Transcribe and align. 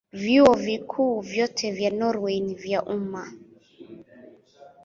Vyuo 0.13 0.53
Vikuu 0.53 1.19
vyote 1.19 1.71
vya 1.71 1.91
Norwei 1.91 2.39
ni 2.39 2.55
vya 2.55 2.83
umma. 2.83 3.31